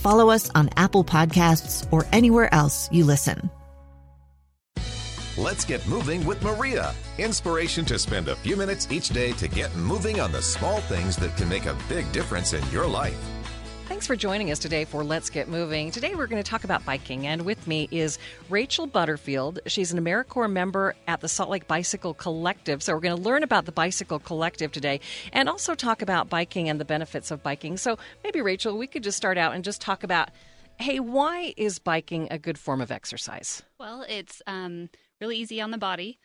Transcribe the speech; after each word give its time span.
follow 0.00 0.30
us 0.30 0.50
on 0.54 0.70
Apple 0.76 1.04
Podcasts, 1.04 1.86
or 1.92 2.06
anywhere 2.12 2.52
else 2.52 2.88
you 2.90 3.04
listen. 3.04 3.50
Let's 5.38 5.64
get 5.64 5.86
moving 5.86 6.26
with 6.26 6.42
Maria. 6.42 6.94
Inspiration 7.18 7.84
to 7.86 7.98
spend 7.98 8.28
a 8.28 8.36
few 8.36 8.56
minutes 8.56 8.88
each 8.90 9.08
day 9.08 9.32
to 9.32 9.48
get 9.48 9.74
moving 9.76 10.20
on 10.20 10.32
the 10.32 10.42
small 10.42 10.80
things 10.82 11.16
that 11.16 11.36
can 11.36 11.48
make 11.48 11.66
a 11.66 11.78
big 11.88 12.10
difference 12.12 12.52
in 12.52 12.68
your 12.70 12.86
life. 12.86 13.39
Thanks 13.90 14.06
for 14.06 14.14
joining 14.14 14.52
us 14.52 14.60
today 14.60 14.84
for 14.84 15.02
Let's 15.02 15.30
Get 15.30 15.48
Moving. 15.48 15.90
Today 15.90 16.14
we're 16.14 16.28
going 16.28 16.40
to 16.40 16.48
talk 16.48 16.62
about 16.62 16.84
biking, 16.84 17.26
and 17.26 17.42
with 17.42 17.66
me 17.66 17.88
is 17.90 18.20
Rachel 18.48 18.86
Butterfield. 18.86 19.58
She's 19.66 19.92
an 19.92 19.98
AmeriCorps 19.98 20.52
member 20.52 20.94
at 21.08 21.20
the 21.20 21.28
Salt 21.28 21.50
Lake 21.50 21.66
Bicycle 21.66 22.14
Collective. 22.14 22.84
So 22.84 22.94
we're 22.94 23.00
going 23.00 23.16
to 23.16 23.20
learn 23.20 23.42
about 23.42 23.64
the 23.64 23.72
Bicycle 23.72 24.20
Collective 24.20 24.70
today 24.70 25.00
and 25.32 25.48
also 25.48 25.74
talk 25.74 26.02
about 26.02 26.28
biking 26.28 26.68
and 26.68 26.80
the 26.80 26.84
benefits 26.84 27.32
of 27.32 27.42
biking. 27.42 27.76
So 27.76 27.98
maybe, 28.22 28.40
Rachel, 28.40 28.78
we 28.78 28.86
could 28.86 29.02
just 29.02 29.16
start 29.16 29.36
out 29.36 29.56
and 29.56 29.64
just 29.64 29.80
talk 29.80 30.04
about 30.04 30.30
hey, 30.78 31.00
why 31.00 31.52
is 31.56 31.80
biking 31.80 32.28
a 32.30 32.38
good 32.38 32.58
form 32.58 32.80
of 32.80 32.92
exercise? 32.92 33.64
Well, 33.80 34.06
it's 34.08 34.40
um, 34.46 34.88
really 35.20 35.36
easy 35.36 35.60
on 35.60 35.72
the 35.72 35.78
body. 35.78 36.20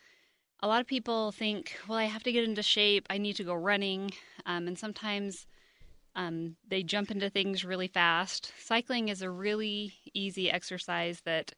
A 0.60 0.68
lot 0.68 0.82
of 0.82 0.88
people 0.88 1.32
think, 1.32 1.76
well, 1.88 1.98
I 1.98 2.04
have 2.04 2.22
to 2.24 2.32
get 2.32 2.44
into 2.44 2.62
shape, 2.62 3.08
I 3.10 3.18
need 3.18 3.38
to 3.38 3.44
go 3.44 3.56
running, 3.56 4.12
um, 4.46 4.68
and 4.68 4.78
sometimes 4.78 5.48
um, 6.16 6.56
they 6.68 6.84
jump 6.84 7.12
into 7.12 7.30
things 7.30 7.66
really 7.66 7.88
fast. 7.88 8.54
Cycling 8.60 9.10
is 9.10 9.22
a 9.22 9.30
really 9.30 9.94
easy 10.14 10.50
exercise 10.50 11.22
that 11.26 11.54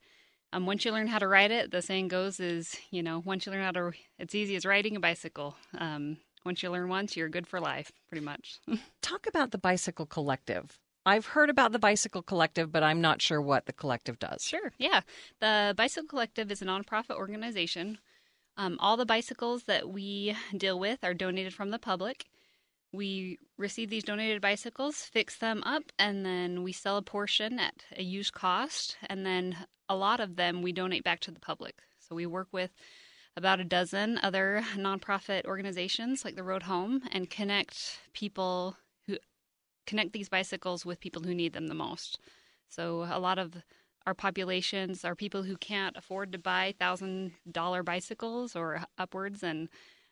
um, 0.54 0.66
once 0.66 0.86
you 0.86 0.92
learn 0.92 1.08
how 1.08 1.20
to 1.20 1.28
ride 1.28 1.52
it, 1.52 1.72
the 1.72 1.82
saying 1.82 2.08
goes 2.08 2.40
is, 2.40 2.76
you 2.90 3.04
know, 3.04 3.22
once 3.26 3.46
you 3.46 3.52
learn 3.52 3.64
how 3.64 3.72
to, 3.72 3.92
it's 4.18 4.34
easy 4.34 4.56
as 4.56 4.66
riding 4.66 4.96
a 4.96 5.00
bicycle. 5.00 5.56
Um, 5.78 6.18
once 6.46 6.64
you 6.64 6.72
learn 6.72 6.90
once, 6.90 7.16
you're 7.18 7.30
good 7.30 7.46
for 7.46 7.60
life, 7.60 7.92
pretty 8.10 8.26
much. 8.26 8.60
Talk 9.02 9.28
about 9.28 9.52
the 9.52 9.58
Bicycle 9.58 10.06
Collective. 10.06 10.80
I've 11.06 11.28
heard 11.28 11.50
about 11.50 11.72
the 11.72 11.80
Bicycle 11.80 12.22
Collective, 12.22 12.72
but 12.72 12.84
I'm 12.84 13.02
not 13.02 13.22
sure 13.22 13.42
what 13.42 13.66
the 13.66 13.74
collective 13.74 14.20
does. 14.20 14.44
Sure, 14.44 14.74
yeah. 14.78 15.02
The 15.40 15.74
Bicycle 15.78 16.08
Collective 16.08 16.52
is 16.52 16.62
a 16.62 16.66
nonprofit 16.66 17.16
organization. 17.16 18.00
Um, 18.58 18.78
all 18.80 18.98
the 18.98 19.06
bicycles 19.06 19.64
that 19.64 19.90
we 19.90 20.36
deal 20.56 20.80
with 20.80 21.04
are 21.04 21.14
donated 21.14 21.54
from 21.54 21.70
the 21.70 21.80
public. 21.80 22.26
We 22.94 23.38
receive 23.58 23.90
these 23.90 24.04
donated 24.04 24.42
bicycles, 24.42 24.96
fix 24.98 25.38
them 25.38 25.62
up, 25.64 25.84
and 26.00 26.26
then 26.26 26.64
we 26.64 26.72
sell 26.72 26.98
a 26.98 27.02
portion 27.02 27.60
at 27.60 27.84
a 27.96 28.04
used 28.04 28.34
cost. 28.34 28.98
And 29.08 29.26
then 29.26 29.58
a 29.90 29.96
lot 29.96 30.20
of 30.20 30.36
them 30.36 30.62
we 30.62 30.72
donate 30.72 31.04
back 31.04 31.20
to 31.22 31.32
the 31.32 31.40
public. 31.40 31.76
So 32.00 32.16
we 32.16 32.26
work 32.26 32.48
with 32.52 32.72
about 33.36 33.60
a 33.60 33.66
dozen 33.66 34.20
other 34.24 34.64
nonprofit 34.76 35.46
organizations 35.46 36.26
like 36.26 36.36
the 36.36 36.44
Road 36.44 36.64
Home 36.64 37.02
and 37.12 37.30
connect 37.30 38.00
people 38.14 38.78
who 39.06 39.18
connect 39.86 40.14
these 40.14 40.30
bicycles 40.30 40.86
with 40.86 41.00
people 41.00 41.22
who 41.22 41.36
need 41.36 41.54
them 41.54 41.68
the 41.68 41.74
most. 41.76 42.20
So 42.70 43.08
a 43.10 43.20
lot 43.20 43.38
of 43.38 43.54
our 44.06 44.14
populations 44.14 45.04
are 45.04 45.16
people 45.16 45.44
who 45.44 45.58
can't 45.58 45.96
afford 45.98 46.32
to 46.32 46.38
buy 46.38 46.74
thousand 46.80 47.34
dollar 47.52 47.84
bicycles 47.84 48.56
or 48.56 48.82
upwards 48.98 49.44
and 49.44 49.68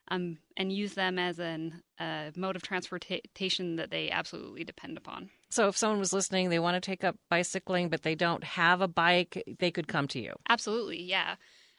um, 0.09 0.37
and 0.57 0.71
use 0.71 0.93
them 0.93 1.17
as 1.17 1.39
a 1.39 1.71
uh, 1.99 2.31
mode 2.35 2.55
of 2.55 2.61
transportation 2.61 3.75
that 3.77 3.91
they 3.91 4.09
absolutely 4.09 4.63
depend 4.63 4.97
upon. 4.97 5.29
So, 5.49 5.67
if 5.67 5.77
someone 5.77 5.99
was 5.99 6.13
listening, 6.13 6.49
they 6.49 6.59
want 6.59 6.81
to 6.81 6.85
take 6.85 7.03
up 7.03 7.15
bicycling, 7.29 7.89
but 7.89 8.03
they 8.03 8.15
don't 8.15 8.43
have 8.43 8.81
a 8.81 8.87
bike, 8.87 9.43
they 9.59 9.71
could 9.71 9.87
come 9.87 10.07
to 10.09 10.19
you. 10.19 10.33
Absolutely, 10.49 11.01
yeah. 11.01 11.35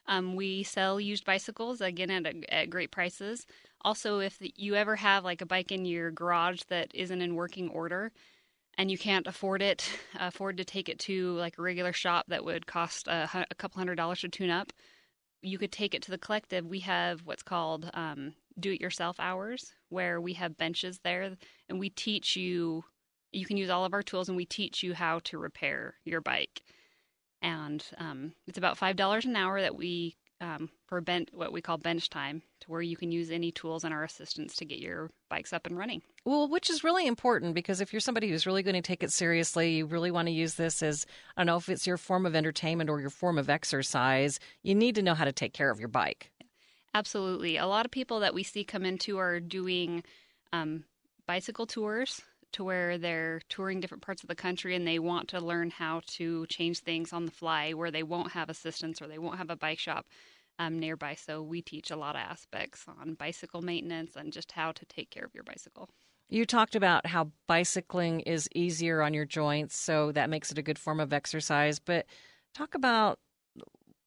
Um, 0.08 0.36
we 0.36 0.62
sell 0.62 1.00
used 1.00 1.24
bicycles 1.24 1.80
again 1.80 2.10
at, 2.10 2.26
a, 2.26 2.54
at 2.54 2.70
great 2.70 2.90
prices. 2.90 3.46
Also, 3.82 4.20
if 4.20 4.38
you 4.40 4.74
ever 4.74 4.96
have 4.96 5.24
like 5.24 5.40
a 5.42 5.46
bike 5.46 5.72
in 5.72 5.84
your 5.84 6.10
garage 6.10 6.62
that 6.68 6.90
isn't 6.94 7.20
in 7.20 7.34
working 7.34 7.68
order, 7.68 8.12
and 8.78 8.90
you 8.90 8.98
can't 8.98 9.26
afford 9.26 9.62
it, 9.62 9.88
afford 10.20 10.56
to 10.58 10.64
take 10.64 10.88
it 10.88 10.98
to 11.00 11.32
like 11.32 11.58
a 11.58 11.62
regular 11.62 11.92
shop 11.92 12.26
that 12.28 12.44
would 12.44 12.66
cost 12.66 13.08
a, 13.08 13.46
a 13.50 13.54
couple 13.54 13.78
hundred 13.78 13.96
dollars 13.96 14.20
to 14.20 14.28
tune 14.28 14.50
up, 14.50 14.72
you 15.42 15.58
could 15.58 15.72
take 15.72 15.94
it 15.94 16.02
to 16.02 16.10
the 16.10 16.18
collective. 16.18 16.66
We 16.66 16.80
have 16.80 17.20
what's 17.24 17.42
called 17.42 17.90
um, 17.94 18.34
do 18.58 18.72
it 18.72 18.80
yourself 18.80 19.16
hours, 19.18 19.72
where 19.88 20.20
we 20.20 20.32
have 20.34 20.56
benches 20.56 21.00
there 21.04 21.36
and 21.68 21.78
we 21.78 21.90
teach 21.90 22.36
you, 22.36 22.84
you 23.32 23.46
can 23.46 23.56
use 23.56 23.70
all 23.70 23.84
of 23.84 23.92
our 23.94 24.02
tools 24.02 24.28
and 24.28 24.36
we 24.36 24.46
teach 24.46 24.82
you 24.82 24.94
how 24.94 25.20
to 25.24 25.38
repair 25.38 25.94
your 26.04 26.20
bike. 26.20 26.62
And 27.42 27.84
um, 27.98 28.32
it's 28.46 28.58
about 28.58 28.78
$5 28.78 29.24
an 29.24 29.36
hour 29.36 29.60
that 29.60 29.76
we 29.76 30.16
um, 30.40 30.68
for 30.86 31.00
bench, 31.00 31.28
what 31.32 31.52
we 31.52 31.60
call 31.60 31.78
bench 31.78 32.10
time, 32.10 32.42
to 32.60 32.70
where 32.70 32.82
you 32.82 32.96
can 32.96 33.10
use 33.10 33.30
any 33.30 33.50
tools 33.50 33.84
and 33.84 33.94
our 33.94 34.04
assistance 34.04 34.56
to 34.56 34.64
get 34.64 34.78
your 34.78 35.10
bikes 35.28 35.52
up 35.52 35.66
and 35.66 35.78
running. 35.78 36.02
Well, 36.24 36.48
which 36.48 36.70
is 36.70 36.84
really 36.84 37.06
important 37.06 37.54
because 37.54 37.80
if 37.80 37.92
you're 37.92 38.00
somebody 38.00 38.28
who's 38.28 38.46
really 38.46 38.62
going 38.62 38.74
to 38.74 38.82
take 38.82 39.02
it 39.02 39.12
seriously, 39.12 39.76
you 39.76 39.86
really 39.86 40.10
want 40.10 40.28
to 40.28 40.32
use 40.32 40.54
this 40.54 40.82
as 40.82 41.06
I 41.36 41.40
don't 41.40 41.46
know 41.46 41.56
if 41.56 41.68
it's 41.68 41.86
your 41.86 41.96
form 41.96 42.26
of 42.26 42.34
entertainment 42.34 42.90
or 42.90 43.00
your 43.00 43.10
form 43.10 43.38
of 43.38 43.48
exercise, 43.48 44.38
you 44.62 44.74
need 44.74 44.94
to 44.96 45.02
know 45.02 45.14
how 45.14 45.24
to 45.24 45.32
take 45.32 45.52
care 45.52 45.70
of 45.70 45.80
your 45.80 45.88
bike. 45.88 46.30
Absolutely. 46.94 47.56
A 47.56 47.66
lot 47.66 47.84
of 47.84 47.92
people 47.92 48.20
that 48.20 48.34
we 48.34 48.42
see 48.42 48.64
come 48.64 48.84
into 48.84 49.18
are 49.18 49.40
doing 49.40 50.02
um, 50.52 50.84
bicycle 51.26 51.66
tours 51.66 52.22
to 52.56 52.64
where 52.64 52.96
they're 52.96 53.42
touring 53.50 53.80
different 53.80 54.02
parts 54.02 54.22
of 54.22 54.28
the 54.28 54.34
country 54.34 54.74
and 54.74 54.86
they 54.86 54.98
want 54.98 55.28
to 55.28 55.40
learn 55.40 55.68
how 55.68 56.00
to 56.06 56.46
change 56.46 56.80
things 56.80 57.12
on 57.12 57.26
the 57.26 57.30
fly 57.30 57.72
where 57.72 57.90
they 57.90 58.02
won't 58.02 58.32
have 58.32 58.48
assistance 58.48 59.02
or 59.02 59.06
they 59.06 59.18
won't 59.18 59.36
have 59.36 59.50
a 59.50 59.56
bike 59.56 59.78
shop 59.78 60.06
um, 60.58 60.78
nearby. 60.78 61.14
So 61.14 61.42
we 61.42 61.60
teach 61.60 61.90
a 61.90 61.96
lot 61.96 62.16
of 62.16 62.22
aspects 62.22 62.86
on 62.88 63.12
bicycle 63.12 63.60
maintenance 63.60 64.16
and 64.16 64.32
just 64.32 64.52
how 64.52 64.72
to 64.72 64.86
take 64.86 65.10
care 65.10 65.24
of 65.24 65.34
your 65.34 65.44
bicycle. 65.44 65.90
You 66.30 66.46
talked 66.46 66.74
about 66.74 67.06
how 67.06 67.30
bicycling 67.46 68.20
is 68.20 68.48
easier 68.54 69.02
on 69.02 69.12
your 69.12 69.26
joints, 69.26 69.76
so 69.76 70.10
that 70.12 70.30
makes 70.30 70.50
it 70.50 70.56
a 70.56 70.62
good 70.62 70.78
form 70.78 70.98
of 70.98 71.12
exercise. 71.12 71.78
But 71.78 72.06
talk 72.54 72.74
about 72.74 73.18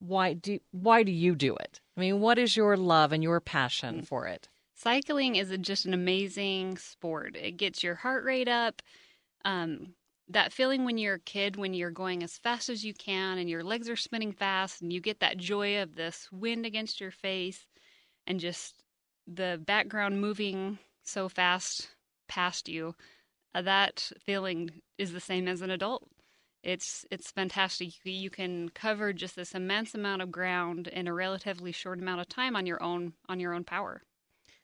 why 0.00 0.34
do 0.34 0.58
why 0.72 1.04
do 1.04 1.12
you 1.12 1.36
do 1.36 1.54
it? 1.54 1.80
I 1.96 2.00
mean, 2.00 2.20
what 2.20 2.36
is 2.36 2.56
your 2.56 2.76
love 2.76 3.12
and 3.12 3.22
your 3.22 3.40
passion 3.40 4.00
mm. 4.00 4.06
for 4.06 4.26
it? 4.26 4.48
Cycling 4.82 5.36
is 5.36 5.54
just 5.60 5.84
an 5.84 5.92
amazing 5.92 6.78
sport. 6.78 7.36
It 7.36 7.58
gets 7.58 7.82
your 7.82 7.96
heart 7.96 8.24
rate 8.24 8.48
up. 8.48 8.80
Um, 9.44 9.94
that 10.28 10.52
feeling 10.52 10.84
when 10.84 10.96
you're 10.96 11.16
a 11.16 11.20
kid, 11.20 11.56
when 11.56 11.74
you're 11.74 11.90
going 11.90 12.22
as 12.22 12.38
fast 12.38 12.68
as 12.68 12.84
you 12.84 12.94
can 12.94 13.38
and 13.38 13.50
your 13.50 13.64
legs 13.64 13.88
are 13.90 13.96
spinning 13.96 14.32
fast, 14.32 14.80
and 14.80 14.92
you 14.92 15.00
get 15.00 15.20
that 15.20 15.36
joy 15.36 15.82
of 15.82 15.96
this 15.96 16.28
wind 16.32 16.64
against 16.64 17.00
your 17.00 17.10
face 17.10 17.66
and 18.26 18.40
just 18.40 18.82
the 19.26 19.60
background 19.66 20.20
moving 20.20 20.78
so 21.02 21.28
fast 21.28 21.88
past 22.28 22.68
you. 22.68 22.94
Uh, 23.54 23.62
that 23.62 24.10
feeling 24.24 24.70
is 24.96 25.12
the 25.12 25.20
same 25.20 25.48
as 25.48 25.60
an 25.62 25.70
adult. 25.70 26.08
It's 26.62 27.04
it's 27.10 27.30
fantastic. 27.30 28.04
You 28.04 28.30
can 28.30 28.68
cover 28.70 29.12
just 29.12 29.34
this 29.36 29.54
immense 29.54 29.94
amount 29.94 30.22
of 30.22 30.30
ground 30.30 30.88
in 30.88 31.08
a 31.08 31.14
relatively 31.14 31.72
short 31.72 31.98
amount 31.98 32.20
of 32.20 32.28
time 32.28 32.54
on 32.54 32.66
your 32.66 32.82
own 32.82 33.14
on 33.28 33.40
your 33.40 33.52
own 33.54 33.64
power. 33.64 34.02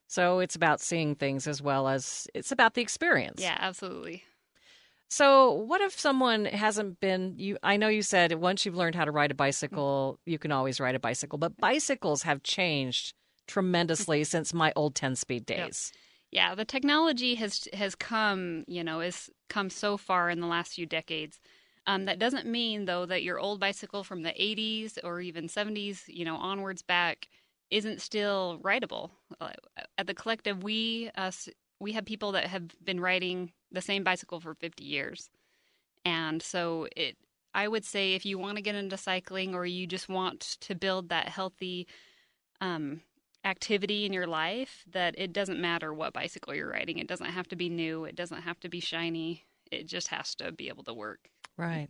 So 0.08 0.38
it's 0.38 0.54
about 0.54 0.80
seeing 0.80 1.14
things 1.14 1.46
as 1.46 1.60
well 1.60 1.88
as 1.88 2.26
it's 2.34 2.52
about 2.52 2.74
the 2.74 2.82
experience. 2.82 3.40
Yeah, 3.40 3.56
absolutely. 3.58 4.24
So, 5.08 5.52
what 5.52 5.80
if 5.80 5.98
someone 5.98 6.46
hasn't 6.46 6.98
been 7.00 7.34
you 7.36 7.58
I 7.62 7.76
know 7.76 7.88
you 7.88 8.02
said 8.02 8.32
once 8.34 8.66
you've 8.66 8.76
learned 8.76 8.96
how 8.96 9.04
to 9.04 9.12
ride 9.12 9.30
a 9.30 9.34
bicycle, 9.34 10.18
you 10.26 10.38
can 10.38 10.50
always 10.52 10.80
ride 10.80 10.94
a 10.94 11.00
bicycle, 11.00 11.38
but 11.38 11.56
bicycles 11.58 12.22
have 12.24 12.42
changed 12.42 13.14
tremendously 13.46 14.24
since 14.34 14.52
my 14.52 14.72
old 14.74 14.94
10-speed 14.94 15.46
days. 15.46 15.92
Yep. 15.92 16.02
Yeah, 16.32 16.54
the 16.56 16.64
technology 16.64 17.36
has 17.36 17.68
has 17.72 17.94
come, 17.94 18.64
you 18.66 18.82
know, 18.82 19.00
has 19.00 19.30
come 19.48 19.70
so 19.70 19.96
far 19.96 20.28
in 20.28 20.40
the 20.40 20.48
last 20.48 20.74
few 20.74 20.86
decades. 20.86 21.40
Um, 21.86 22.06
that 22.06 22.18
doesn't 22.18 22.46
mean, 22.46 22.86
though, 22.86 23.06
that 23.06 23.22
your 23.22 23.38
old 23.38 23.60
bicycle 23.60 24.02
from 24.02 24.22
the 24.22 24.34
80s 24.42 24.98
or 25.04 25.20
even 25.20 25.48
70s, 25.48 26.02
you 26.08 26.24
know, 26.24 26.34
onwards 26.34 26.82
back, 26.82 27.28
isn't 27.70 28.00
still 28.00 28.58
rideable. 28.62 29.10
Uh, 29.40 29.50
at 29.98 30.06
the 30.06 30.14
collective, 30.14 30.62
we 30.62 31.10
uh, 31.16 31.30
we 31.80 31.92
have 31.92 32.04
people 32.04 32.32
that 32.32 32.46
have 32.46 32.64
been 32.84 33.00
riding 33.00 33.52
the 33.70 33.80
same 33.80 34.04
bicycle 34.04 34.40
for 34.40 34.54
50 34.54 34.84
years, 34.84 35.30
and 36.04 36.42
so 36.42 36.88
it. 36.96 37.16
I 37.54 37.68
would 37.68 37.86
say 37.86 38.12
if 38.12 38.26
you 38.26 38.36
want 38.36 38.56
to 38.56 38.62
get 38.62 38.74
into 38.74 38.98
cycling 38.98 39.54
or 39.54 39.64
you 39.64 39.86
just 39.86 40.10
want 40.10 40.40
to 40.60 40.74
build 40.74 41.08
that 41.08 41.30
healthy 41.30 41.86
um, 42.60 43.00
activity 43.44 44.04
in 44.04 44.12
your 44.12 44.26
life, 44.26 44.84
that 44.92 45.14
it 45.16 45.32
doesn't 45.32 45.58
matter 45.58 45.94
what 45.94 46.12
bicycle 46.12 46.54
you're 46.54 46.68
riding. 46.68 46.98
It 46.98 47.06
doesn't 47.06 47.30
have 47.30 47.48
to 47.48 47.56
be 47.56 47.70
new. 47.70 48.04
It 48.04 48.14
doesn't 48.14 48.42
have 48.42 48.60
to 48.60 48.68
be 48.68 48.80
shiny. 48.80 49.46
It 49.70 49.86
just 49.86 50.08
has 50.08 50.34
to 50.34 50.52
be 50.52 50.68
able 50.68 50.84
to 50.84 50.92
work. 50.92 51.30
Right. 51.56 51.88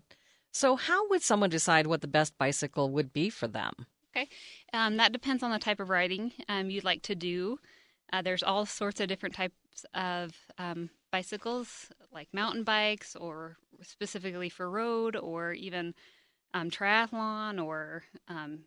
So, 0.52 0.76
how 0.76 1.08
would 1.08 1.22
someone 1.22 1.50
decide 1.50 1.86
what 1.86 2.00
the 2.00 2.06
best 2.06 2.38
bicycle 2.38 2.90
would 2.90 3.12
be 3.12 3.28
for 3.28 3.48
them? 3.48 3.72
Okay. 4.16 4.28
Um, 4.72 4.96
that 4.96 5.12
depends 5.12 5.42
on 5.42 5.50
the 5.50 5.58
type 5.58 5.78
of 5.78 5.90
riding 5.90 6.32
um, 6.48 6.70
you'd 6.70 6.84
like 6.84 7.02
to 7.02 7.14
do. 7.14 7.58
Uh, 8.12 8.22
there's 8.22 8.42
all 8.42 8.64
sorts 8.64 8.98
of 9.00 9.08
different 9.08 9.34
types 9.34 9.84
of 9.92 10.32
um, 10.56 10.88
bicycles, 11.12 11.90
like 12.10 12.32
mountain 12.32 12.64
bikes, 12.64 13.14
or 13.14 13.58
specifically 13.82 14.48
for 14.48 14.70
road, 14.70 15.16
or 15.16 15.52
even 15.52 15.94
um, 16.54 16.70
triathlon, 16.70 17.62
or 17.62 18.04
um, 18.28 18.60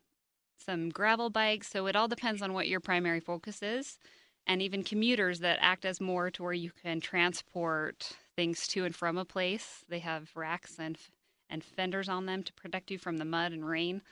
some 0.63 0.89
gravel 0.89 1.31
bikes. 1.31 1.67
So 1.69 1.87
it 1.87 1.95
all 1.95 2.07
depends 2.07 2.43
on 2.43 2.53
what 2.53 2.67
your 2.67 2.79
primary 2.79 3.19
focus 3.19 3.63
is. 3.63 3.97
And 4.45 4.61
even 4.61 4.83
commuters 4.83 5.39
that 5.39 5.57
act 5.61 5.83
as 5.83 5.99
more 5.99 6.29
to 6.31 6.43
where 6.43 6.53
you 6.53 6.71
can 6.83 7.01
transport 7.01 8.11
things 8.35 8.67
to 8.67 8.85
and 8.85 8.95
from 8.95 9.17
a 9.17 9.25
place. 9.25 9.83
They 9.89 9.99
have 9.99 10.29
racks 10.35 10.75
and 10.77 10.97
and 11.49 11.63
fenders 11.63 12.07
on 12.07 12.27
them 12.27 12.43
to 12.43 12.53
protect 12.53 12.91
you 12.91 12.99
from 12.99 13.17
the 13.17 13.25
mud 13.25 13.51
and 13.51 13.67
rain. 13.67 14.03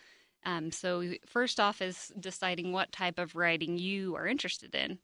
Um, 0.45 0.71
so 0.71 1.03
first 1.25 1.59
off 1.59 1.81
is 1.81 2.11
deciding 2.19 2.71
what 2.71 2.91
type 2.91 3.19
of 3.19 3.35
riding 3.35 3.77
you 3.77 4.15
are 4.15 4.27
interested 4.27 4.73
in. 4.75 4.99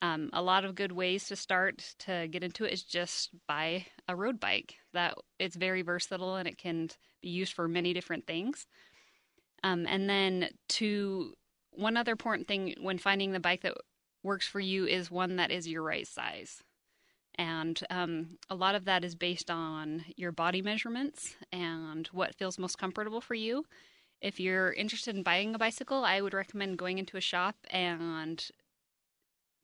Um, 0.00 0.30
a 0.32 0.42
lot 0.42 0.64
of 0.64 0.74
good 0.74 0.90
ways 0.90 1.28
to 1.28 1.36
start 1.36 1.94
to 2.00 2.26
get 2.28 2.42
into 2.42 2.64
it 2.64 2.72
is 2.72 2.82
just 2.82 3.30
buy 3.46 3.86
a 4.08 4.16
road 4.16 4.40
bike. 4.40 4.74
That 4.92 5.14
it's 5.38 5.54
very 5.54 5.82
versatile 5.82 6.34
and 6.34 6.48
it 6.48 6.58
can 6.58 6.88
be 7.22 7.28
used 7.28 7.52
for 7.52 7.68
many 7.68 7.92
different 7.92 8.26
things. 8.26 8.66
Um, 9.62 9.86
and 9.86 10.10
then 10.10 10.48
to 10.70 11.34
one 11.70 11.96
other 11.96 12.12
important 12.12 12.48
thing 12.48 12.74
when 12.80 12.98
finding 12.98 13.30
the 13.30 13.40
bike 13.40 13.62
that 13.62 13.74
works 14.24 14.46
for 14.46 14.60
you 14.60 14.86
is 14.86 15.10
one 15.10 15.36
that 15.36 15.52
is 15.52 15.68
your 15.68 15.82
right 15.82 16.06
size. 16.06 16.62
And 17.36 17.80
um, 17.88 18.38
a 18.50 18.54
lot 18.54 18.74
of 18.74 18.84
that 18.84 19.04
is 19.04 19.14
based 19.14 19.50
on 19.50 20.04
your 20.16 20.32
body 20.32 20.62
measurements 20.62 21.34
and 21.50 22.06
what 22.08 22.34
feels 22.34 22.58
most 22.58 22.76
comfortable 22.76 23.20
for 23.20 23.34
you. 23.34 23.64
If 24.22 24.38
you're 24.38 24.72
interested 24.72 25.16
in 25.16 25.24
buying 25.24 25.54
a 25.54 25.58
bicycle, 25.58 26.04
I 26.04 26.20
would 26.20 26.32
recommend 26.32 26.78
going 26.78 26.98
into 26.98 27.16
a 27.16 27.20
shop 27.20 27.56
and 27.70 28.42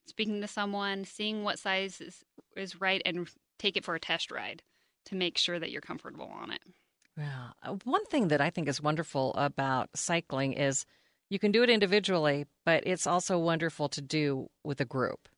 speaking 0.07 0.41
to 0.41 0.49
someone, 0.49 1.05
seeing 1.05 1.45
what 1.45 1.61
size 1.61 2.01
is, 2.01 2.25
is 2.57 2.81
right, 2.81 3.01
and 3.07 3.29
take 3.59 3.77
it 3.77 3.85
for 3.85 3.95
a 3.95 4.01
test 4.01 4.33
ride 4.33 4.63
to 5.07 5.15
make 5.15 5.39
sure 5.39 5.61
that 5.61 5.71
you're 5.71 5.81
comfortable 5.81 6.31
on 6.35 6.51
it. 6.51 6.61
Yeah. 7.17 7.51
Uh, 7.63 7.77
one 7.85 8.05
thing 8.07 8.29
that 8.29 8.41
I 8.41 8.51
think 8.51 8.69
is 8.69 8.83
wonderful 8.83 9.33
about 9.35 9.91
cycling 9.95 10.55
is 10.55 10.85
you 11.31 11.39
can 11.39 11.53
do 11.53 11.63
it 11.63 11.71
individually, 11.71 12.47
but 12.67 12.85
it's 12.87 13.07
also 13.07 13.39
wonderful 13.39 13.89
to 13.91 14.01
do 14.01 14.49
with 14.65 14.81
a 14.81 14.85
group. 14.85 15.29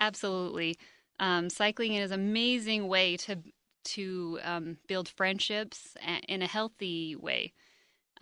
Absolutely. 0.00 0.76
Um, 1.18 1.50
cycling 1.50 1.94
is 1.94 2.10
an 2.10 2.20
amazing 2.20 2.86
way 2.86 3.16
to 3.18 3.38
to 3.84 4.38
um, 4.42 4.78
build 4.88 5.08
friendships 5.08 5.94
in 6.26 6.42
a 6.42 6.46
healthy 6.46 7.14
way. 7.16 7.52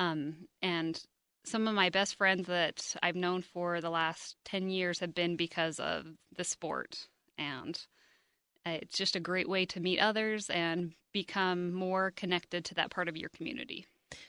Um, 0.02 0.49
and 0.60 1.00
some 1.44 1.69
of 1.69 1.75
my 1.75 1.90
best 1.90 2.16
friends 2.16 2.46
that 2.46 2.94
I've 3.02 3.16
known 3.16 3.43
for 3.43 3.81
the 3.81 3.90
last 3.90 4.37
10 4.44 4.69
years 4.69 5.00
have 5.00 5.14
been 5.14 5.37
because 5.37 5.81
of 5.81 6.06
the 6.37 6.44
sport. 6.44 7.08
And 7.38 7.81
it's 8.64 8.96
just 8.96 9.16
a 9.16 9.20
great 9.20 9.49
way 9.49 9.66
to 9.66 9.81
meet 9.81 9.99
others 9.99 10.49
and 10.50 10.93
become 11.12 11.72
more 11.72 12.12
connected 12.12 12.64
to 12.66 12.75
that 12.76 12.90
part 12.90 13.08
of 13.08 13.16
your 13.16 13.28
community. 13.31 13.87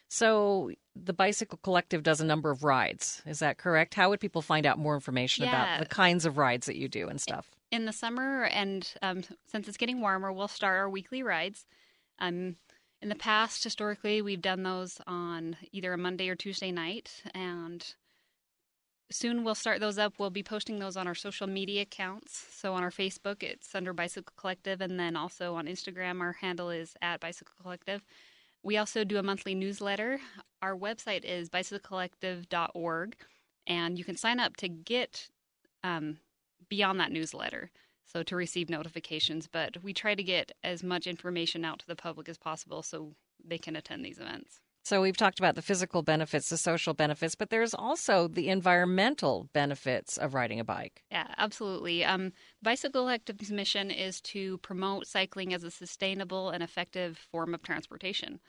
So, 0.08 0.72
the 0.96 1.12
Bicycle 1.12 1.60
Collective 1.62 2.04
does 2.04 2.22
a 2.22 2.25
number 2.25 2.50
of 2.50 2.64
rides. 2.64 3.22
Is 3.25 3.40
that 3.40 3.58
correct? 3.58 3.96
How 3.96 4.10
would 4.10 4.22
people 4.22 4.42
find 4.42 4.66
out 4.66 4.80
more 4.80 4.96
information 4.96 5.44
yeah. 5.44 5.50
about 5.50 5.80
the 5.80 5.94
kinds 5.94 6.25
of 6.25 6.38
rides 6.38 6.68
that 6.68 6.78
you 6.78 6.88
do 6.88 7.10
and 7.10 7.20
stuff? 7.20 7.52
In 7.70 7.86
the 7.86 7.92
summer, 7.92 8.46
and 8.46 8.90
um, 9.02 9.24
since 9.48 9.68
it's 9.68 9.75
getting 9.75 10.00
warmer, 10.00 10.31
we'll 10.31 10.48
start 10.48 10.78
our 10.78 10.90
weekly 10.90 11.22
rides. 11.22 11.66
Um, 12.20 12.56
in 13.04 13.10
the 13.10 13.16
past, 13.16 13.66
historically, 13.66 14.22
we've 14.22 14.42
done 14.42 14.64
those 14.64 14.98
on 15.06 15.58
either 15.74 15.92
a 15.92 15.98
Monday 15.98 16.30
or 16.30 16.36
Tuesday 16.36 16.72
night, 16.72 17.22
and 17.36 17.96
soon 19.12 19.44
we'll 19.44 19.56
start 19.56 19.82
those 19.82 19.98
up. 19.98 20.14
We'll 20.18 20.30
be 20.30 20.42
posting 20.42 20.80
those 20.80 20.96
on 20.96 21.06
our 21.06 21.14
social 21.14 21.46
media 21.46 21.82
accounts. 21.82 22.48
So 22.52 22.74
on 22.74 22.82
our 22.82 22.92
Facebook, 22.92 23.44
it's 23.44 23.76
under 23.76 23.92
Bicycle 23.92 24.34
Collective, 24.38 24.80
and 24.80 24.98
then 24.98 25.18
also 25.18 25.54
on 25.56 25.66
Instagram, 25.66 26.22
our 26.22 26.32
handle 26.32 26.70
is 26.70 26.96
at 27.02 27.20
Bicycle 27.20 27.54
Collective. 27.62 28.06
We 28.64 28.78
also 28.78 29.04
do 29.04 29.18
a 29.18 29.24
monthly 29.24 29.54
newsletter. 29.54 30.22
Our 30.62 30.74
website 30.74 31.26
is 31.26 31.50
bicyclecollective.org, 31.50 33.16
and 33.68 33.98
you 34.00 34.06
can 34.06 34.16
sign 34.16 34.40
up 34.40 34.56
to 34.58 34.70
get 34.70 35.28
um, 35.84 36.20
beyond 36.70 37.02
that 37.02 37.12
newsletter 37.12 37.70
so 38.15 38.24
to 38.24 38.36
receive 38.36 38.69
notifications. 38.69 39.48
But 39.48 39.83
we 39.83 39.94
try 39.94 40.15
to 40.15 40.24
get 40.24 40.51
as 40.63 40.83
much 40.83 41.07
information 41.07 41.65
out 41.65 41.80
to 41.80 41.88
the 41.88 41.95
public 41.95 42.30
as 42.30 42.38
possible 42.38 42.83
so 42.83 43.15
they 43.44 43.57
can 43.57 43.75
attend 43.75 44.06
these 44.06 44.19
events. 44.19 44.60
So 44.86 45.01
we've 45.01 45.15
talked 45.15 45.39
about 45.39 45.56
the 45.56 45.62
physical 45.62 46.01
benefits, 46.01 46.50
the 46.50 46.57
social 46.57 46.94
benefits, 46.94 47.36
but 47.36 47.50
there's 47.50 47.74
also 47.74 48.27
the 48.27 48.50
environmental 48.50 49.50
benefits 49.54 50.18
of 50.18 50.33
riding 50.33 50.60
a 50.60 50.65
bike. 50.65 51.04
Yeah, 51.10 51.33
absolutely. 51.38 52.04
Um, 52.04 52.33
Bicycle 52.62 53.04
Collective's 53.04 53.50
mission 53.50 53.89
is 53.89 54.19
to 54.21 54.57
promote 54.57 55.07
cycling 55.07 55.54
as 55.54 55.63
a 55.63 55.71
sustainable 55.71 56.50
and 56.50 56.62
effective 56.62 57.18
form 57.18 57.54
of 57.54 57.63
transportation. 57.63 58.42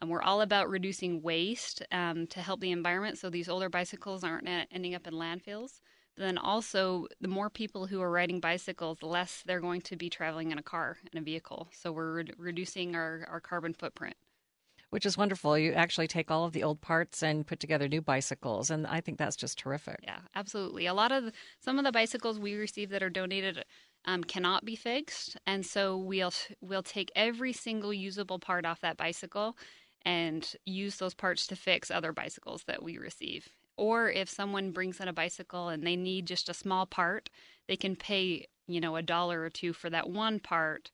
Um, 0.00 0.10
we're 0.10 0.22
all 0.22 0.42
about 0.42 0.70
reducing 0.70 1.22
waste 1.22 1.82
um, 1.90 2.28
to 2.28 2.40
help 2.40 2.60
the 2.60 2.70
environment 2.70 3.18
so 3.18 3.28
these 3.28 3.48
older 3.48 3.68
bicycles 3.68 4.22
aren't 4.22 4.48
ending 4.70 4.94
up 4.94 5.08
in 5.08 5.14
landfills 5.14 5.80
then 6.16 6.38
also 6.38 7.06
the 7.20 7.28
more 7.28 7.50
people 7.50 7.86
who 7.86 8.00
are 8.00 8.10
riding 8.10 8.40
bicycles, 8.40 8.98
the 8.98 9.06
less 9.06 9.42
they're 9.46 9.60
going 9.60 9.80
to 9.82 9.96
be 9.96 10.08
traveling 10.08 10.52
in 10.52 10.58
a 10.58 10.62
car, 10.62 10.98
in 11.12 11.18
a 11.18 11.22
vehicle. 11.22 11.68
So 11.72 11.92
we're 11.92 12.14
re- 12.14 12.32
reducing 12.38 12.94
our, 12.94 13.26
our 13.30 13.40
carbon 13.40 13.74
footprint. 13.74 14.16
Which 14.90 15.06
is 15.06 15.18
wonderful. 15.18 15.58
You 15.58 15.72
actually 15.72 16.06
take 16.06 16.30
all 16.30 16.44
of 16.44 16.52
the 16.52 16.62
old 16.62 16.80
parts 16.80 17.22
and 17.22 17.44
put 17.44 17.58
together 17.58 17.88
new 17.88 18.00
bicycles, 18.00 18.70
and 18.70 18.86
I 18.86 19.00
think 19.00 19.18
that's 19.18 19.34
just 19.34 19.58
terrific. 19.58 19.98
Yeah, 20.04 20.20
absolutely. 20.36 20.86
A 20.86 20.94
lot 20.94 21.10
of 21.10 21.24
the, 21.24 21.32
some 21.58 21.78
of 21.78 21.84
the 21.84 21.90
bicycles 21.90 22.38
we 22.38 22.54
receive 22.54 22.90
that 22.90 23.02
are 23.02 23.10
donated 23.10 23.64
um, 24.04 24.22
cannot 24.22 24.64
be 24.64 24.76
fixed, 24.76 25.36
and 25.48 25.66
so 25.66 25.96
we'll 25.96 26.32
we'll 26.60 26.84
take 26.84 27.10
every 27.16 27.52
single 27.52 27.92
usable 27.92 28.38
part 28.38 28.64
off 28.64 28.82
that 28.82 28.96
bicycle 28.96 29.56
and 30.02 30.54
use 30.64 30.96
those 30.98 31.14
parts 31.14 31.48
to 31.48 31.56
fix 31.56 31.90
other 31.90 32.12
bicycles 32.12 32.62
that 32.68 32.82
we 32.82 32.96
receive. 32.96 33.48
Or 33.76 34.10
if 34.10 34.28
someone 34.28 34.70
brings 34.70 35.00
in 35.00 35.08
a 35.08 35.12
bicycle 35.12 35.68
and 35.68 35.86
they 35.86 35.96
need 35.96 36.26
just 36.26 36.48
a 36.48 36.54
small 36.54 36.86
part, 36.86 37.30
they 37.68 37.76
can 37.76 37.96
pay, 37.96 38.46
you 38.66 38.80
know, 38.80 38.96
a 38.96 39.02
dollar 39.02 39.42
or 39.42 39.50
two 39.50 39.72
for 39.72 39.90
that 39.90 40.08
one 40.08 40.38
part 40.38 40.90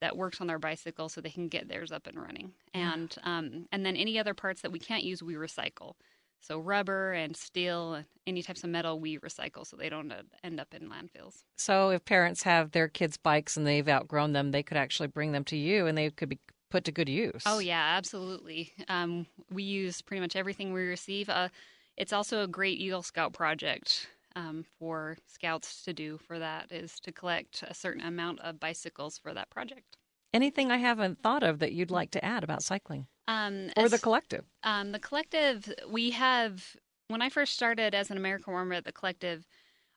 that 0.00 0.16
works 0.16 0.40
on 0.40 0.46
their 0.46 0.58
bicycle 0.58 1.08
so 1.08 1.20
they 1.20 1.30
can 1.30 1.48
get 1.48 1.68
theirs 1.68 1.92
up 1.92 2.06
and 2.06 2.20
running. 2.20 2.52
Yeah. 2.74 2.94
And 2.94 3.16
um, 3.22 3.66
and 3.70 3.84
then 3.86 3.96
any 3.96 4.18
other 4.18 4.34
parts 4.34 4.62
that 4.62 4.72
we 4.72 4.78
can't 4.78 5.04
use, 5.04 5.22
we 5.22 5.34
recycle. 5.34 5.94
So 6.40 6.58
rubber 6.58 7.12
and 7.12 7.36
steel, 7.36 7.94
and 7.94 8.04
any 8.26 8.42
types 8.42 8.64
of 8.64 8.70
metal, 8.70 8.98
we 8.98 9.18
recycle 9.18 9.64
so 9.64 9.76
they 9.76 9.88
don't 9.88 10.12
end 10.42 10.58
up 10.58 10.74
in 10.74 10.90
landfills. 10.90 11.44
So 11.56 11.90
if 11.90 12.04
parents 12.04 12.42
have 12.42 12.72
their 12.72 12.88
kids' 12.88 13.16
bikes 13.16 13.56
and 13.56 13.64
they've 13.64 13.88
outgrown 13.88 14.32
them, 14.32 14.50
they 14.50 14.64
could 14.64 14.76
actually 14.76 15.06
bring 15.06 15.30
them 15.30 15.44
to 15.44 15.56
you 15.56 15.86
and 15.86 15.96
they 15.96 16.10
could 16.10 16.28
be 16.28 16.40
put 16.68 16.82
to 16.84 16.90
good 16.90 17.08
use. 17.08 17.44
Oh 17.46 17.60
yeah, 17.60 17.94
absolutely. 17.96 18.72
Um, 18.88 19.26
we 19.52 19.62
use 19.62 20.02
pretty 20.02 20.20
much 20.20 20.34
everything 20.34 20.72
we 20.72 20.82
receive. 20.82 21.28
Uh, 21.28 21.48
it's 21.96 22.12
also 22.12 22.42
a 22.42 22.48
great 22.48 22.78
Eagle 22.78 23.02
Scout 23.02 23.32
project 23.32 24.08
um, 24.34 24.64
for 24.78 25.16
scouts 25.26 25.82
to 25.84 25.92
do 25.92 26.18
for 26.18 26.38
that 26.38 26.72
is 26.72 26.98
to 27.00 27.12
collect 27.12 27.62
a 27.66 27.74
certain 27.74 28.02
amount 28.02 28.40
of 28.40 28.58
bicycles 28.58 29.18
for 29.18 29.34
that 29.34 29.50
project. 29.50 29.96
Anything 30.32 30.70
I 30.70 30.78
haven't 30.78 31.22
thought 31.22 31.42
of 31.42 31.58
that 31.58 31.72
you'd 31.72 31.90
like 31.90 32.10
to 32.12 32.24
add 32.24 32.42
about 32.42 32.62
cycling? 32.62 33.06
Um, 33.28 33.70
or 33.76 33.88
the 33.88 33.98
collective? 33.98 34.46
Um, 34.62 34.92
the 34.92 34.98
collective, 34.98 35.72
we 35.88 36.10
have, 36.10 36.76
when 37.08 37.20
I 37.20 37.28
first 37.28 37.52
started 37.52 37.94
as 37.94 38.10
an 38.10 38.18
AmeriCorps 38.18 38.54
member 38.54 38.74
at 38.74 38.84
the 38.84 38.92
collective, 38.92 39.46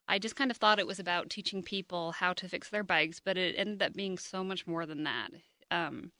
I 0.08 0.20
just 0.20 0.36
kind 0.36 0.52
of 0.52 0.58
thought 0.58 0.80
it 0.80 0.88
was 0.88 1.00
about 1.00 1.30
teaching 1.30 1.64
people 1.64 2.12
how 2.12 2.34
to 2.34 2.50
fix 2.50 2.70
their 2.70 2.84
bikes, 2.84 3.20
but 3.20 3.38
it 3.38 3.56
ended 3.58 3.82
up 3.82 3.94
being 3.94 4.18
so 4.18 4.44
much 4.44 4.68
more 4.68 4.86
than 4.86 5.04
that. 5.04 5.30
Um, 5.72 6.12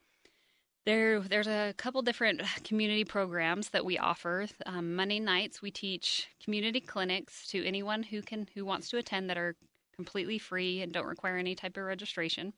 there, 0.86 1.20
there's 1.20 1.48
a 1.48 1.74
couple 1.76 2.00
different 2.00 2.40
community 2.64 3.04
programs 3.04 3.70
that 3.70 3.84
we 3.84 3.98
offer. 3.98 4.46
Um, 4.64 4.94
Monday 4.94 5.18
nights, 5.18 5.60
we 5.60 5.70
teach 5.70 6.28
community 6.42 6.80
clinics 6.80 7.46
to 7.48 7.66
anyone 7.66 8.04
who 8.04 8.22
can 8.22 8.48
who 8.54 8.64
wants 8.64 8.88
to 8.90 8.96
attend 8.96 9.28
that 9.28 9.36
are 9.36 9.56
completely 9.94 10.38
free 10.38 10.80
and 10.80 10.92
don't 10.92 11.06
require 11.06 11.36
any 11.36 11.54
type 11.54 11.76
of 11.76 11.82
registration. 11.82 12.52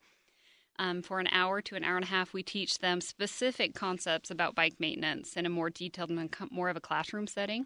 Um, 0.77 1.01
for 1.01 1.19
an 1.19 1.27
hour 1.31 1.61
to 1.63 1.75
an 1.75 1.83
hour 1.83 1.97
and 1.97 2.05
a 2.05 2.09
half, 2.09 2.31
we 2.31 2.43
teach 2.43 2.79
them 2.79 3.01
specific 3.01 3.73
concepts 3.73 4.31
about 4.31 4.55
bike 4.55 4.75
maintenance 4.79 5.33
in 5.33 5.45
a 5.45 5.49
more 5.49 5.69
detailed 5.69 6.09
and 6.09 6.33
more 6.51 6.69
of 6.69 6.77
a 6.77 6.81
classroom 6.81 7.27
setting. 7.27 7.65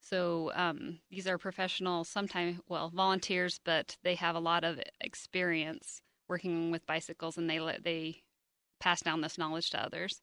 So 0.00 0.50
um, 0.54 0.98
these 1.10 1.28
are 1.28 1.38
professional, 1.38 2.04
sometimes 2.04 2.58
well 2.68 2.90
volunteers, 2.90 3.60
but 3.64 3.96
they 4.02 4.16
have 4.16 4.34
a 4.34 4.40
lot 4.40 4.64
of 4.64 4.80
experience 5.00 6.02
working 6.28 6.72
with 6.72 6.86
bicycles, 6.86 7.38
and 7.38 7.48
they 7.48 7.60
let 7.60 7.84
they 7.84 8.22
pass 8.82 9.00
down 9.00 9.20
this 9.20 9.38
knowledge 9.38 9.70
to 9.70 9.82
others. 9.82 10.20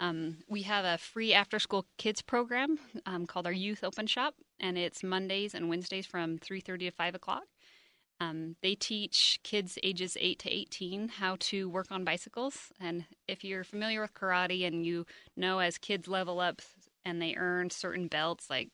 Um, 0.00 0.38
we 0.48 0.62
have 0.62 0.84
a 0.84 0.96
free 0.96 1.34
after 1.34 1.58
school 1.58 1.84
kids 1.98 2.22
program 2.22 2.78
um, 3.04 3.26
called 3.26 3.46
our 3.46 3.52
Youth 3.52 3.82
Open 3.82 4.06
Shop, 4.06 4.34
and 4.60 4.78
it's 4.78 5.02
Mondays 5.02 5.54
and 5.54 5.68
Wednesdays 5.68 6.06
from 6.06 6.38
3.30 6.38 6.78
to 6.78 6.90
5 6.92 7.14
o'clock. 7.16 7.42
Um, 8.20 8.56
they 8.62 8.76
teach 8.76 9.40
kids 9.42 9.78
ages 9.82 10.16
8 10.20 10.38
to 10.40 10.50
18 10.50 11.08
how 11.08 11.36
to 11.40 11.68
work 11.68 11.86
on 11.90 12.04
bicycles. 12.04 12.72
And 12.80 13.04
if 13.26 13.44
you're 13.44 13.64
familiar 13.64 14.00
with 14.00 14.14
karate 14.14 14.66
and 14.66 14.86
you 14.86 15.04
know 15.36 15.58
as 15.58 15.78
kids 15.78 16.08
level 16.08 16.40
up 16.40 16.62
and 17.04 17.20
they 17.20 17.34
earn 17.36 17.70
certain 17.70 18.06
belts, 18.06 18.48
like, 18.48 18.70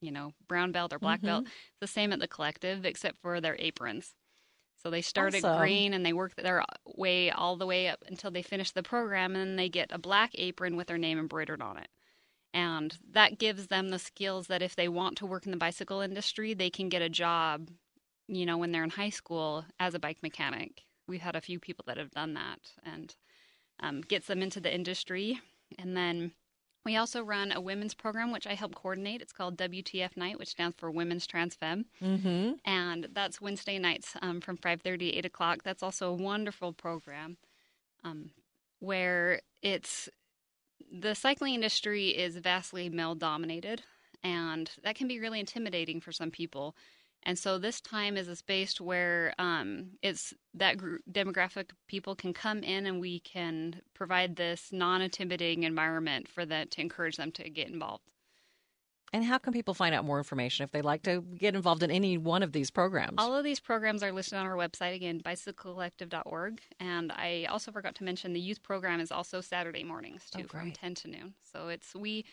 you 0.00 0.10
know, 0.10 0.32
brown 0.48 0.72
belt 0.72 0.92
or 0.92 0.98
black 0.98 1.18
mm-hmm. 1.18 1.26
belt, 1.26 1.44
it's 1.44 1.80
the 1.80 1.86
same 1.86 2.12
at 2.12 2.20
the 2.20 2.28
collective, 2.28 2.84
except 2.84 3.18
for 3.18 3.40
their 3.40 3.56
aprons. 3.58 4.14
So 4.86 4.90
they 4.90 5.02
start 5.02 5.34
awesome. 5.34 5.50
at 5.50 5.58
green 5.58 5.94
and 5.94 6.06
they 6.06 6.12
work 6.12 6.36
their 6.36 6.62
way 6.84 7.32
all 7.32 7.56
the 7.56 7.66
way 7.66 7.88
up 7.88 8.04
until 8.06 8.30
they 8.30 8.42
finish 8.42 8.70
the 8.70 8.84
program, 8.84 9.34
and 9.34 9.50
then 9.50 9.56
they 9.56 9.68
get 9.68 9.90
a 9.90 9.98
black 9.98 10.30
apron 10.34 10.76
with 10.76 10.86
their 10.86 10.96
name 10.96 11.18
embroidered 11.18 11.60
on 11.60 11.76
it. 11.76 11.88
And 12.54 12.96
that 13.10 13.40
gives 13.40 13.66
them 13.66 13.88
the 13.88 13.98
skills 13.98 14.46
that 14.46 14.62
if 14.62 14.76
they 14.76 14.86
want 14.86 15.18
to 15.18 15.26
work 15.26 15.44
in 15.44 15.50
the 15.50 15.56
bicycle 15.56 16.00
industry, 16.00 16.54
they 16.54 16.70
can 16.70 16.88
get 16.88 17.02
a 17.02 17.08
job 17.08 17.68
you 18.28 18.46
know, 18.46 18.58
when 18.58 18.70
they're 18.70 18.84
in 18.84 18.90
high 18.90 19.10
school 19.10 19.64
as 19.78 19.94
a 19.94 19.98
bike 19.98 20.18
mechanic. 20.22 20.82
We've 21.08 21.20
had 21.20 21.36
a 21.36 21.40
few 21.40 21.58
people 21.58 21.84
that 21.88 21.98
have 21.98 22.10
done 22.10 22.34
that 22.34 22.60
and 22.84 23.14
um, 23.80 24.02
gets 24.02 24.26
them 24.26 24.40
into 24.40 24.60
the 24.60 24.72
industry. 24.74 25.40
And 25.78 25.96
then 25.96 26.32
we 26.86 26.96
also 26.96 27.20
run 27.20 27.50
a 27.50 27.60
women's 27.60 27.94
program, 27.94 28.30
which 28.30 28.46
I 28.46 28.54
help 28.54 28.76
coordinate. 28.76 29.20
It's 29.20 29.32
called 29.32 29.58
WTF 29.58 30.16
Night, 30.16 30.38
which 30.38 30.50
stands 30.50 30.76
for 30.78 30.88
Women's 30.88 31.26
Trans 31.26 31.56
Femme. 31.56 31.86
Mm-hmm. 32.00 32.52
And 32.64 33.08
that's 33.12 33.40
Wednesday 33.40 33.76
nights 33.80 34.14
um, 34.22 34.40
from 34.40 34.56
5.30 34.56 35.00
to 35.00 35.16
8 35.16 35.24
o'clock. 35.24 35.62
That's 35.64 35.82
also 35.82 36.10
a 36.10 36.14
wonderful 36.14 36.72
program 36.72 37.38
um, 38.04 38.30
where 38.78 39.40
it's 39.62 40.08
the 40.92 41.16
cycling 41.16 41.54
industry 41.54 42.10
is 42.10 42.36
vastly 42.36 42.88
male 42.88 43.16
dominated. 43.16 43.82
And 44.22 44.70
that 44.84 44.94
can 44.94 45.08
be 45.08 45.18
really 45.18 45.40
intimidating 45.40 46.00
for 46.00 46.12
some 46.12 46.30
people 46.30 46.76
and 47.26 47.36
so 47.36 47.58
this 47.58 47.80
time 47.80 48.16
is 48.16 48.28
a 48.28 48.36
space 48.36 48.80
where 48.80 49.34
um, 49.40 49.88
it's 50.00 50.32
that 50.54 50.78
group, 50.78 51.02
demographic 51.10 51.70
people 51.88 52.14
can 52.14 52.32
come 52.32 52.62
in 52.62 52.86
and 52.86 53.00
we 53.00 53.18
can 53.18 53.82
provide 53.94 54.36
this 54.36 54.68
non-intimidating 54.70 55.64
environment 55.64 56.28
for 56.28 56.46
them 56.46 56.68
to 56.70 56.80
encourage 56.80 57.16
them 57.16 57.32
to 57.32 57.50
get 57.50 57.68
involved. 57.68 58.12
And 59.12 59.24
how 59.24 59.38
can 59.38 59.52
people 59.52 59.74
find 59.74 59.92
out 59.92 60.04
more 60.04 60.18
information 60.18 60.62
if 60.62 60.70
they'd 60.70 60.84
like 60.84 61.02
to 61.02 61.20
get 61.20 61.56
involved 61.56 61.82
in 61.82 61.90
any 61.90 62.16
one 62.16 62.44
of 62.44 62.52
these 62.52 62.70
programs? 62.70 63.14
All 63.18 63.34
of 63.34 63.42
these 63.42 63.58
programs 63.58 64.04
are 64.04 64.12
listed 64.12 64.38
on 64.38 64.46
our 64.46 64.56
website 64.56 64.94
again, 64.94 65.20
bicyclecollective.org. 65.20 66.60
And 66.78 67.10
I 67.10 67.46
also 67.48 67.72
forgot 67.72 67.96
to 67.96 68.04
mention 68.04 68.34
the 68.34 68.40
youth 68.40 68.62
program 68.62 69.00
is 69.00 69.10
also 69.10 69.40
Saturday 69.40 69.82
mornings 69.82 70.30
too, 70.30 70.42
oh, 70.44 70.48
from 70.48 70.70
ten 70.70 70.94
to 70.96 71.08
noon. 71.08 71.34
So 71.42 71.68
it's 71.68 71.92
we, 71.94 72.24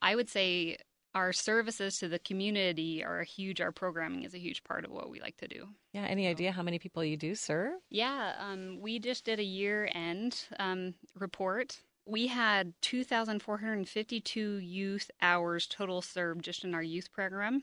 I 0.00 0.14
would 0.14 0.28
say 0.28 0.76
our 1.14 1.32
services 1.32 1.98
to 1.98 2.08
the 2.08 2.18
community 2.18 3.02
are 3.04 3.20
a 3.20 3.24
huge 3.24 3.60
our 3.60 3.72
programming 3.72 4.24
is 4.24 4.34
a 4.34 4.38
huge 4.38 4.62
part 4.64 4.84
of 4.84 4.90
what 4.90 5.10
we 5.10 5.20
like 5.20 5.36
to 5.38 5.48
do. 5.48 5.68
Yeah 5.92 6.04
any 6.04 6.26
idea 6.26 6.52
how 6.52 6.62
many 6.62 6.78
people 6.78 7.04
you 7.04 7.16
do 7.16 7.34
serve? 7.34 7.72
Yeah 7.90 8.34
um, 8.38 8.80
we 8.80 8.98
just 8.98 9.24
did 9.24 9.38
a 9.38 9.44
year 9.44 9.90
end 9.94 10.44
um, 10.58 10.94
report. 11.18 11.78
We 12.06 12.26
had 12.26 12.72
2452 12.82 14.40
youth 14.58 15.10
hours 15.20 15.66
total 15.66 16.02
served 16.02 16.44
just 16.44 16.64
in 16.64 16.74
our 16.74 16.82
youth 16.82 17.12
program. 17.12 17.62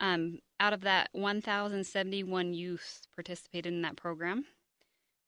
Um, 0.00 0.38
out 0.60 0.72
of 0.72 0.82
that 0.82 1.08
1071 1.12 2.54
youth 2.54 3.06
participated 3.16 3.72
in 3.72 3.82
that 3.82 3.96
program. 3.96 4.44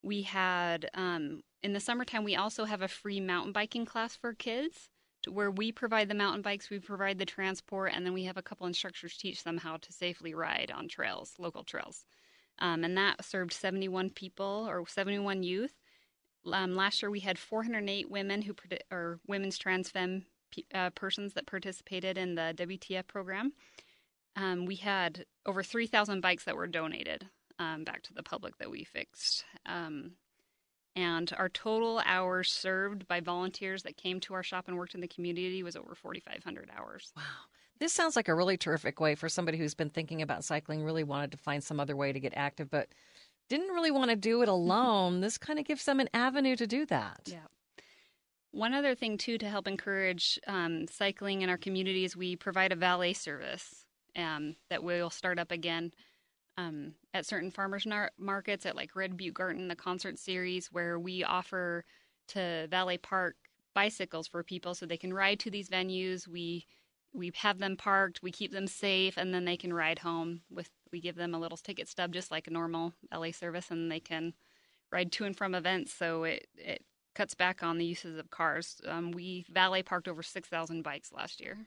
We 0.02 0.22
had 0.22 0.88
um, 0.94 1.42
in 1.62 1.72
the 1.72 1.80
summertime 1.80 2.24
we 2.24 2.36
also 2.36 2.64
have 2.64 2.82
a 2.82 2.88
free 2.88 3.20
mountain 3.20 3.52
biking 3.52 3.84
class 3.84 4.14
for 4.16 4.32
kids 4.32 4.88
where 5.28 5.50
we 5.50 5.72
provide 5.72 6.08
the 6.08 6.14
mountain 6.14 6.42
bikes, 6.42 6.70
we 6.70 6.78
provide 6.78 7.18
the 7.18 7.26
transport, 7.26 7.92
and 7.94 8.04
then 8.04 8.12
we 8.12 8.24
have 8.24 8.36
a 8.36 8.42
couple 8.42 8.66
instructors 8.66 9.16
teach 9.16 9.44
them 9.44 9.58
how 9.58 9.76
to 9.76 9.92
safely 9.92 10.34
ride 10.34 10.72
on 10.74 10.88
trails, 10.88 11.34
local 11.38 11.64
trails. 11.64 12.04
Um, 12.58 12.84
and 12.84 12.96
that 12.96 13.24
served 13.24 13.52
71 13.52 14.10
people 14.10 14.66
or 14.68 14.86
71 14.86 15.42
youth. 15.42 15.74
Um, 16.50 16.74
last 16.74 17.02
year 17.02 17.10
we 17.10 17.20
had 17.20 17.38
408 17.38 18.10
women 18.10 18.42
who 18.42 18.54
or 18.90 19.20
women's 19.26 19.58
trans 19.58 19.90
femme 19.90 20.24
uh, 20.74 20.90
persons 20.90 21.34
that 21.34 21.46
participated 21.46 22.18
in 22.18 22.34
the 22.34 22.54
WTF 22.56 23.06
program. 23.06 23.52
Um, 24.36 24.66
we 24.66 24.76
had 24.76 25.26
over 25.46 25.62
3,000 25.62 26.20
bikes 26.20 26.44
that 26.44 26.56
were 26.56 26.66
donated 26.66 27.26
um, 27.58 27.84
back 27.84 28.02
to 28.02 28.14
the 28.14 28.22
public 28.22 28.56
that 28.58 28.70
we 28.70 28.84
fixed. 28.84 29.44
Um, 29.66 30.12
and 31.00 31.32
our 31.38 31.48
total 31.48 32.02
hours 32.04 32.52
served 32.52 33.08
by 33.08 33.20
volunteers 33.20 33.84
that 33.84 33.96
came 33.96 34.20
to 34.20 34.34
our 34.34 34.42
shop 34.42 34.68
and 34.68 34.76
worked 34.76 34.94
in 34.94 35.00
the 35.00 35.08
community 35.08 35.62
was 35.62 35.74
over 35.76 35.94
4,500 35.94 36.70
hours. 36.76 37.12
Wow. 37.16 37.22
This 37.78 37.94
sounds 37.94 38.16
like 38.16 38.28
a 38.28 38.34
really 38.34 38.58
terrific 38.58 39.00
way 39.00 39.14
for 39.14 39.30
somebody 39.30 39.56
who's 39.56 39.74
been 39.74 39.88
thinking 39.88 40.20
about 40.20 40.44
cycling, 40.44 40.84
really 40.84 41.02
wanted 41.02 41.32
to 41.32 41.38
find 41.38 41.64
some 41.64 41.80
other 41.80 41.96
way 41.96 42.12
to 42.12 42.20
get 42.20 42.34
active, 42.36 42.70
but 42.70 42.88
didn't 43.48 43.68
really 43.68 43.90
want 43.90 44.10
to 44.10 44.16
do 44.16 44.42
it 44.42 44.48
alone. 44.50 45.22
this 45.22 45.38
kind 45.38 45.58
of 45.58 45.64
gives 45.64 45.86
them 45.86 46.00
an 46.00 46.10
avenue 46.12 46.54
to 46.56 46.66
do 46.66 46.84
that. 46.86 47.22
Yeah. 47.24 47.38
One 48.52 48.74
other 48.74 48.94
thing, 48.94 49.16
too, 49.16 49.38
to 49.38 49.48
help 49.48 49.66
encourage 49.66 50.38
um, 50.46 50.86
cycling 50.88 51.40
in 51.40 51.48
our 51.48 51.56
community 51.56 52.04
is 52.04 52.14
we 52.16 52.36
provide 52.36 52.72
a 52.72 52.76
valet 52.76 53.14
service 53.14 53.86
um, 54.16 54.56
that 54.68 54.82
will 54.82 55.08
start 55.08 55.38
up 55.38 55.50
again 55.50 55.92
um, 56.60 56.94
at 57.14 57.26
certain 57.26 57.50
farmers 57.50 57.86
nar- 57.86 58.12
markets 58.18 58.66
at 58.66 58.76
like 58.76 58.94
Red 58.94 59.16
Butte 59.16 59.34
Garden, 59.34 59.68
the 59.68 59.76
concert 59.76 60.18
series, 60.18 60.72
where 60.72 60.98
we 60.98 61.24
offer 61.24 61.84
to 62.28 62.66
valet 62.70 62.98
park 62.98 63.36
bicycles 63.74 64.28
for 64.28 64.42
people 64.42 64.74
so 64.74 64.86
they 64.86 64.96
can 64.96 65.14
ride 65.14 65.40
to 65.40 65.50
these 65.50 65.68
venues. 65.68 66.28
We 66.28 66.66
we 67.12 67.32
have 67.36 67.58
them 67.58 67.76
parked, 67.76 68.22
we 68.22 68.30
keep 68.30 68.52
them 68.52 68.68
safe, 68.68 69.16
and 69.16 69.34
then 69.34 69.44
they 69.44 69.56
can 69.56 69.72
ride 69.72 70.00
home 70.00 70.42
with. 70.50 70.70
We 70.92 71.00
give 71.00 71.16
them 71.16 71.34
a 71.34 71.38
little 71.38 71.56
ticket 71.56 71.88
stub, 71.88 72.12
just 72.12 72.30
like 72.30 72.46
a 72.46 72.52
normal 72.52 72.94
LA 73.14 73.30
service, 73.30 73.70
and 73.70 73.90
they 73.90 74.00
can 74.00 74.34
ride 74.92 75.12
to 75.12 75.24
and 75.24 75.36
from 75.36 75.54
events. 75.54 75.92
So 75.92 76.24
it 76.24 76.46
it 76.56 76.84
cuts 77.14 77.34
back 77.34 77.62
on 77.62 77.78
the 77.78 77.86
uses 77.86 78.18
of 78.18 78.30
cars. 78.30 78.80
Um, 78.86 79.12
we 79.12 79.46
valet 79.50 79.82
parked 79.82 80.08
over 80.08 80.22
six 80.22 80.48
thousand 80.48 80.82
bikes 80.82 81.12
last 81.12 81.40
year. 81.40 81.58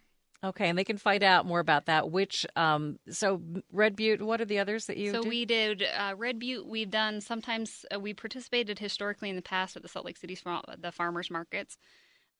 Okay, 0.43 0.67
and 0.67 0.77
they 0.77 0.83
can 0.83 0.97
find 0.97 1.23
out 1.23 1.45
more 1.45 1.61
about 1.61 1.85
that. 1.85 2.11
Which, 2.11 2.45
um, 2.55 2.99
so 3.09 3.41
Red 3.71 3.95
Butte, 3.95 4.21
what 4.21 4.41
are 4.41 4.45
the 4.45 4.59
others 4.59 4.87
that 4.87 4.97
you 4.97 5.11
So 5.11 5.23
we 5.23 5.45
did 5.45 5.83
uh, 5.97 6.15
Red 6.17 6.37
Butte, 6.37 6.67
we've 6.67 6.91
done 6.91 7.21
sometimes, 7.21 7.85
uh, 7.93 7.99
we 7.99 8.13
participated 8.13 8.79
historically 8.79 9.29
in 9.29 9.37
the 9.37 9.41
past 9.41 9.77
at 9.77 9.83
the 9.83 9.87
Salt 9.87 10.05
Lake 10.05 10.17
City, 10.17 10.37
the 10.77 10.91
farmers 10.91 11.31
markets. 11.31 11.77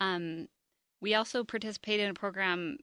Um, 0.01 0.48
we 1.00 1.15
also 1.15 1.43
participated 1.45 2.05
in 2.05 2.12
a 2.12 2.15
program 2.15 2.77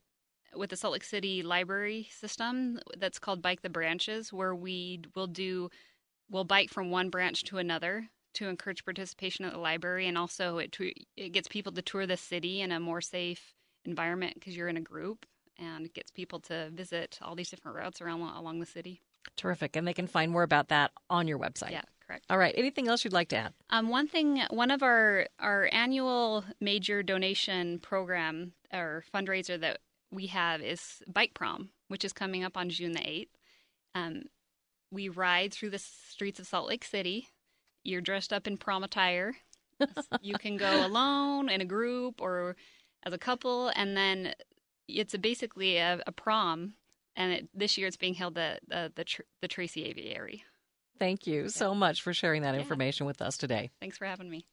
with 0.57 0.71
the 0.71 0.77
Salt 0.77 0.95
Lake 0.95 1.05
City 1.05 1.43
library 1.43 2.09
system 2.11 2.81
that's 2.99 3.19
called 3.19 3.43
Bike 3.43 3.61
the 3.61 3.69
Branches, 3.69 4.33
where 4.33 4.55
we 4.55 5.03
will 5.15 5.27
do, 5.27 5.69
we'll 6.31 6.45
bike 6.45 6.71
from 6.71 6.91
one 6.91 7.11
branch 7.11 7.45
to 7.45 7.59
another 7.59 8.09
to 8.33 8.49
encourage 8.49 8.85
participation 8.85 9.45
at 9.45 9.53
the 9.53 9.59
library, 9.59 10.07
and 10.07 10.17
also 10.17 10.59
it, 10.59 10.75
it 11.17 11.31
gets 11.31 11.49
people 11.49 11.73
to 11.73 11.83
tour 11.83 12.07
the 12.07 12.17
city 12.17 12.63
in 12.63 12.73
a 12.73 12.81
more 12.81 13.01
safe 13.01 13.55
environment 13.85 14.35
because 14.35 14.57
you're 14.57 14.69
in 14.69 14.77
a 14.77 14.83
group 14.83 15.27
and 15.59 15.87
it 15.87 15.95
gets 15.95 16.11
people 16.11 16.41
to 16.41 16.71
visit 16.71 17.19
all 17.23 17.35
these 17.35 17.51
different 17.51 17.77
routes 17.77 18.01
around 18.01 18.21
along 18.21 18.61
the 18.61 18.67
city. 18.67 19.03
Terrific. 19.37 19.77
And 19.77 19.87
they 19.87 19.93
can 19.93 20.07
find 20.07 20.33
more 20.33 20.43
about 20.43 20.69
that 20.69 20.93
on 21.09 21.29
your 21.29 21.39
website. 21.39 21.73
Yeah, 21.73 21.83
correct. 22.07 22.25
All 22.31 22.39
right. 22.39 22.55
Anything 22.57 22.89
else 22.89 23.05
you'd 23.05 23.13
like 23.13 23.29
to 23.29 23.37
add? 23.37 23.53
Um, 23.69 23.89
one 23.89 24.09
thing, 24.09 24.43
one 24.51 24.71
of 24.71 24.83
our, 24.83 25.27
our 25.39 25.69
annual 25.73 26.45
major 26.61 27.03
donation 27.03 27.79
program 27.79 28.53
or 28.73 29.05
fundraiser 29.15 29.61
that 29.61 29.79
we 30.11 30.27
have 30.29 30.61
is 30.63 31.03
Bike 31.07 31.35
Prom, 31.35 31.71
which 31.89 32.05
is 32.05 32.13
coming 32.13 32.45
up 32.45 32.57
on 32.57 32.71
June 32.71 32.93
the 32.93 33.01
8th. 33.01 33.29
Um, 33.95 34.23
we 34.91 35.09
ride 35.09 35.53
through 35.53 35.71
the 35.71 35.79
streets 35.79 36.41
of 36.41 36.47
Salt 36.47 36.69
Lake 36.69 36.85
City. 36.85 37.29
You're 37.85 38.01
dressed 38.01 38.33
up 38.33 38.47
in 38.47 38.57
prom 38.57 38.83
attire. 38.83 39.35
you 40.21 40.35
can 40.35 40.57
go 40.57 40.87
alone, 40.87 41.49
in 41.49 41.61
a 41.61 41.65
group, 41.65 42.21
or 42.21 42.57
as 43.03 43.13
a 43.13 43.19
couple, 43.19 43.69
and 43.75 43.97
then 43.97 44.35
it's 44.89 45.15
a, 45.15 45.19
basically 45.19 45.77
a, 45.77 46.01
a, 46.07 46.13
prom. 46.13 46.75
And 47.17 47.33
it, 47.33 47.49
this 47.55 47.77
year 47.77 47.87
it's 47.87 47.97
being 47.97 48.15
held 48.15 48.39
at 48.39 48.61
the 48.69 48.93
the, 48.95 49.05
the 49.41 49.49
Tracy 49.49 49.85
Aviary. 49.85 50.45
Thank 50.99 51.27
you 51.27 51.49
so 51.49 51.75
much 51.75 52.03
for 52.03 52.13
sharing 52.13 52.43
that 52.43 52.55
information 52.55 53.07
with 53.07 53.23
us 53.23 53.39
today. 53.39 53.71
Thanks 53.81 53.97
for 53.97 54.05
having 54.05 54.29
me. 54.29 54.45